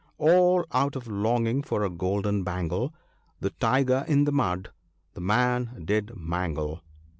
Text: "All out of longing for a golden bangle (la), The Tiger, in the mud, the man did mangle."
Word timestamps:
"All 0.17 0.65
out 0.71 0.95
of 0.95 1.05
longing 1.05 1.61
for 1.61 1.83
a 1.83 1.89
golden 1.91 2.43
bangle 2.43 2.85
(la), 2.85 2.89
The 3.41 3.49
Tiger, 3.51 4.03
in 4.07 4.23
the 4.23 4.31
mud, 4.31 4.71
the 5.13 5.21
man 5.21 5.83
did 5.85 6.17
mangle." 6.17 6.81